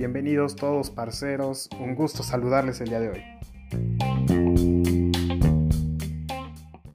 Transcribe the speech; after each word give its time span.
Bienvenidos 0.00 0.56
todos 0.56 0.90
parceros, 0.90 1.68
un 1.78 1.94
gusto 1.94 2.22
saludarles 2.22 2.80
el 2.80 2.88
día 2.88 3.00
de 3.00 3.10
hoy. 3.10 3.22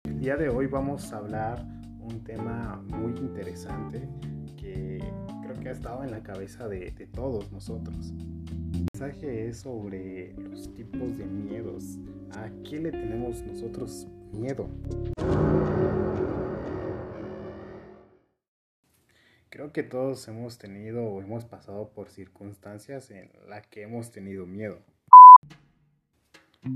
El 0.06 0.20
día 0.20 0.36
de 0.38 0.50
hoy 0.50 0.66
vamos 0.66 1.14
a 1.14 1.18
hablar 1.18 1.64
un 2.00 2.24
tema 2.24 2.84
muy 2.88 3.12
interesante 3.12 4.10
que 4.58 4.98
creo 5.44 5.54
que 5.62 5.70
ha 5.70 5.74
estado 5.74 6.04
en 6.04 6.10
la 6.10 6.24
cabeza 6.24 6.68
de, 6.68 6.90
todos 7.14 7.52
nosotros. 7.52 8.12
El 8.74 8.88
mensaje 8.92 9.50
es 9.50 9.60
sobre 9.60 10.34
los 10.40 10.74
tipos 10.74 11.16
de 11.20 11.28
miedos. 11.28 12.00
¿A 12.32 12.50
qué 12.68 12.80
le 12.80 12.90
tenemos 12.90 13.44
nosotros 13.44 14.08
miedo? 14.34 14.68
Creo 19.56 19.72
que 19.72 19.84
todos 19.84 20.28
hemos 20.28 20.58
tenido 20.58 21.06
o 21.06 21.22
hemos 21.22 21.46
pasado 21.46 21.90
por 21.96 22.10
circunstancias 22.10 23.10
en 23.10 23.32
las 23.48 23.66
que 23.68 23.84
hemos 23.84 24.12
tenido 24.12 24.46
miedo. 24.46 24.82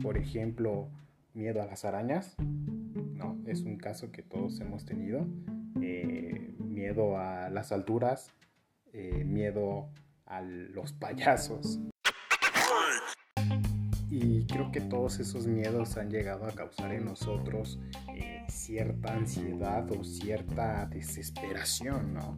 Por 0.01 0.17
ejemplo, 0.17 0.87
miedo 1.33 1.61
a 1.61 1.65
las 1.65 1.83
arañas. 1.83 2.37
No, 2.39 3.37
es 3.47 3.63
un 3.63 3.75
caso 3.75 4.13
que 4.13 4.23
todos 4.23 4.61
hemos 4.61 4.85
tenido. 4.85 5.27
Eh, 5.81 6.55
miedo 6.57 7.17
a 7.17 7.49
las 7.49 7.73
alturas. 7.73 8.33
Eh, 8.93 9.25
miedo 9.25 9.89
a 10.25 10.39
los 10.39 10.93
payasos. 10.93 11.81
Y 14.09 14.47
creo 14.47 14.71
que 14.71 14.79
todos 14.79 15.19
esos 15.19 15.47
miedos 15.47 15.97
han 15.97 16.09
llegado 16.09 16.45
a 16.45 16.53
causar 16.53 16.93
en 16.93 17.03
nosotros 17.03 17.77
eh, 18.15 18.38
cierta 18.69 19.15
ansiedad 19.15 19.91
o 19.91 20.03
cierta 20.03 20.85
desesperación, 20.85 22.13
¿no? 22.13 22.37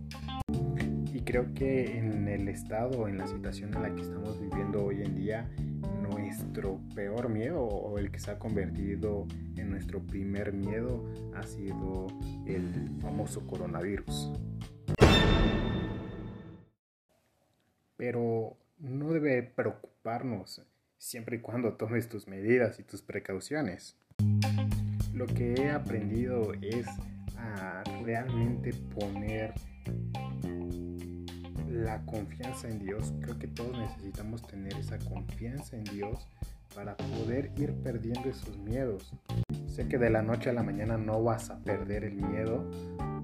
Y 1.14 1.23
creo 1.23 1.54
que 1.54 1.98
en 1.98 2.26
el 2.30 2.48
estado, 2.48 3.10
en 3.10 3.18
la 3.18 3.28
situación 3.28 3.76
en 3.76 3.82
la 3.82 3.94
que 3.94 4.04
estamos 4.04 4.40
viviendo 4.40 4.86
hoy 4.86 5.02
en 5.02 5.14
día, 5.14 5.52
nuestro 6.02 6.80
peor 6.96 7.28
miedo 7.28 7.62
o 7.62 8.00
el 8.00 8.12
que 8.12 8.20
se 8.20 8.32
ha 8.32 8.40
convertido 8.40 9.28
en 9.58 9.72
nuestro 9.72 10.02
primer 10.08 10.54
miedo 10.54 11.04
ha 11.36 11.44
sido 11.44 12.08
el 12.45 12.90
famoso 13.02 13.45
coronavirus. 13.45 14.32
Pero 17.98 18.56
no 18.80 19.12
debe 19.12 19.44
preocuparnos 19.44 20.66
siempre 20.98 21.36
y 21.36 21.40
cuando 21.42 21.73
tomes 21.73 22.08
tus 22.08 22.30
medidas 22.30 22.80
y 22.80 22.84
tus 22.84 23.02
precauciones. 23.02 23.98
Lo 25.22 25.27
que 25.27 25.53
he 25.53 25.69
aprendido 25.69 26.52
es 26.64 26.88
a 27.38 27.83
realmente 28.03 28.73
poner 28.73 29.53
la 31.69 32.03
confianza 32.08 32.67
en 32.67 32.80
Dios. 32.80 33.14
Creo 33.22 33.38
que 33.38 33.47
todos 33.47 33.77
necesitamos 33.77 34.42
tener 34.47 34.73
esa 34.77 34.97
confianza 34.97 35.77
en 35.77 35.83
Dios 35.83 36.27
para 36.73 36.97
poder 36.97 37.52
ir 37.55 37.72
perdiendo 37.83 38.31
esos 38.31 38.58
miedos. 38.58 39.14
Sé 39.67 39.88
que 39.88 39.99
de 39.99 40.09
la 40.09 40.23
noche 40.23 40.49
a 40.49 40.53
la 40.53 40.64
mañana 40.64 40.97
no 40.97 41.22
vas 41.22 41.52
a 41.52 41.59
perder 41.59 42.03
el 42.03 42.16
miedo, 42.16 42.67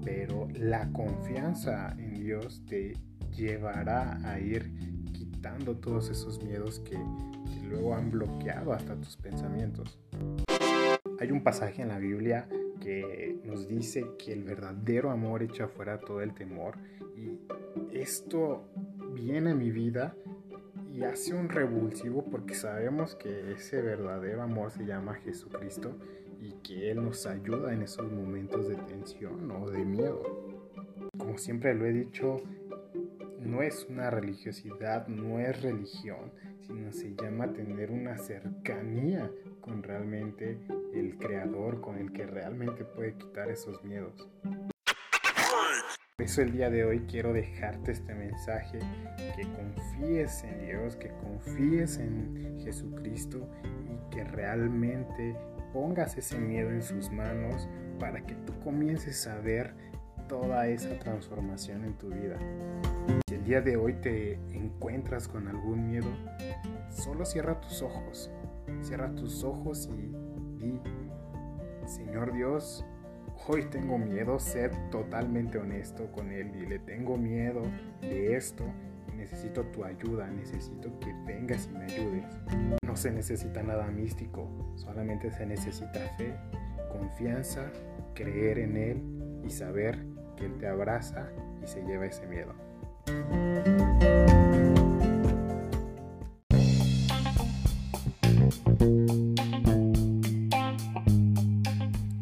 pero 0.04 0.46
la 0.54 0.92
confianza 0.92 1.96
en 1.98 2.14
Dios 2.14 2.62
te 2.68 2.92
llevará 3.32 4.20
a 4.24 4.38
ir 4.38 4.72
quitando 5.12 5.76
todos 5.76 6.10
esos 6.10 6.40
miedos 6.44 6.78
que, 6.78 6.92
que 6.92 7.66
luego 7.68 7.92
han 7.96 8.12
bloqueado 8.12 8.72
hasta 8.72 8.94
tus 8.94 9.16
pensamientos. 9.16 9.98
Hay 11.20 11.32
un 11.32 11.42
pasaje 11.42 11.82
en 11.82 11.88
la 11.88 11.98
Biblia 11.98 12.48
que 12.80 13.40
nos 13.44 13.66
dice 13.66 14.04
que 14.18 14.32
el 14.32 14.44
verdadero 14.44 15.10
amor 15.10 15.42
echa 15.42 15.66
fuera 15.66 15.98
todo 15.98 16.20
el 16.20 16.32
temor 16.32 16.76
y 17.16 17.40
esto 17.92 18.68
viene 19.14 19.50
a 19.50 19.54
mi 19.54 19.72
vida 19.72 20.14
y 20.92 21.02
hace 21.02 21.34
un 21.34 21.48
revulsivo 21.48 22.24
porque 22.30 22.54
sabemos 22.54 23.16
que 23.16 23.52
ese 23.52 23.82
verdadero 23.82 24.42
amor 24.42 24.70
se 24.70 24.86
llama 24.86 25.14
Jesucristo 25.14 25.96
y 26.40 26.52
que 26.62 26.92
Él 26.92 27.02
nos 27.02 27.26
ayuda 27.26 27.72
en 27.72 27.82
esos 27.82 28.10
momentos 28.12 28.68
de 28.68 28.76
tensión 28.76 29.50
o 29.50 29.68
de 29.68 29.84
miedo. 29.84 30.22
Como 31.18 31.36
siempre 31.36 31.74
lo 31.74 31.84
he 31.84 31.92
dicho, 31.92 32.36
no 33.40 33.62
es 33.62 33.86
una 33.90 34.08
religiosidad, 34.10 35.08
no 35.08 35.40
es 35.40 35.60
religión, 35.62 36.30
sino 36.68 36.92
se 36.92 37.14
llama 37.16 37.52
tener 37.52 37.90
una 37.90 38.18
cercanía 38.18 39.30
con 39.60 39.82
realmente 39.82 40.58
el 40.94 41.16
creador, 41.16 41.80
con 41.80 41.96
el 41.96 42.12
que 42.12 42.26
realmente 42.26 42.84
puede 42.84 43.14
quitar 43.14 43.50
esos 43.50 43.82
miedos. 43.82 44.28
Por 46.16 46.24
eso 46.24 46.42
el 46.42 46.52
día 46.52 46.68
de 46.68 46.84
hoy 46.84 47.00
quiero 47.08 47.32
dejarte 47.32 47.92
este 47.92 48.14
mensaje, 48.14 48.80
que 49.34 49.44
confíes 49.52 50.44
en 50.44 50.66
Dios, 50.66 50.96
que 50.96 51.08
confíes 51.08 51.98
en 51.98 52.60
Jesucristo 52.60 53.48
y 53.64 54.14
que 54.14 54.24
realmente 54.24 55.36
pongas 55.72 56.18
ese 56.18 56.38
miedo 56.38 56.70
en 56.70 56.82
sus 56.82 57.10
manos 57.10 57.68
para 57.98 58.20
que 58.20 58.34
tú 58.34 58.52
comiences 58.60 59.26
a 59.26 59.38
ver 59.38 59.74
toda 60.28 60.68
esa 60.68 60.96
transformación 60.98 61.84
en 61.84 61.94
tu 61.94 62.10
vida. 62.10 62.36
Si 63.26 63.34
el 63.34 63.44
día 63.44 63.60
de 63.62 63.76
hoy 63.76 63.94
te 63.94 64.34
encuentras 64.52 65.26
con 65.26 65.48
algún 65.48 65.88
miedo, 65.88 66.06
solo 66.90 67.24
cierra 67.24 67.60
tus 67.60 67.82
ojos, 67.82 68.30
cierra 68.82 69.12
tus 69.14 69.42
ojos 69.42 69.88
y 69.92 70.62
di, 70.62 70.80
Señor 71.86 72.32
Dios, 72.34 72.84
hoy 73.48 73.64
tengo 73.70 73.98
miedo, 73.98 74.38
ser 74.38 74.70
totalmente 74.90 75.58
honesto 75.58 76.12
con 76.12 76.30
Él 76.30 76.54
y 76.54 76.66
le 76.66 76.78
tengo 76.78 77.16
miedo 77.16 77.62
de 78.02 78.36
esto. 78.36 78.64
Necesito 79.16 79.64
tu 79.64 79.84
ayuda, 79.84 80.28
necesito 80.28 81.00
que 81.00 81.12
vengas 81.26 81.68
y 81.72 81.76
me 81.76 81.84
ayudes. 81.84 82.24
No 82.86 82.94
se 82.94 83.10
necesita 83.10 83.62
nada 83.62 83.86
místico, 83.88 84.48
solamente 84.76 85.32
se 85.32 85.44
necesita 85.44 85.98
fe, 86.16 86.34
confianza, 86.92 87.72
creer 88.14 88.58
en 88.58 88.76
Él 88.76 89.42
y 89.44 89.50
saber 89.50 90.17
que 90.38 90.46
Él 90.46 90.54
te 90.58 90.68
abraza 90.68 91.28
y 91.62 91.66
se 91.66 91.82
lleva 91.82 92.06
ese 92.06 92.26
miedo. 92.26 92.54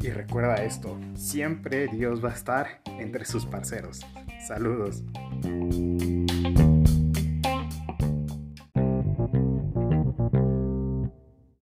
Y 0.01 0.11
recuerda 0.11 0.57
esto, 0.57 0.97
siempre 1.15 1.89
Dios 1.89 2.25
va 2.25 2.31
a 2.31 2.35
estar 2.35 2.81
entre 2.87 3.25
sus 3.25 3.45
parceros. 3.47 4.07
Saludos. 4.47 5.03